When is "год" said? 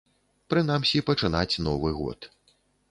2.01-2.19